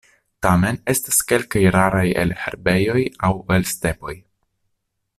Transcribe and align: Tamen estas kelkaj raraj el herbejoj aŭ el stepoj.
Tamen 0.45 0.79
estas 0.93 1.19
kelkaj 1.33 1.61
raraj 1.77 2.07
el 2.23 2.35
herbejoj 2.45 3.07
aŭ 3.29 3.33
el 3.59 3.71
stepoj. 3.77 4.19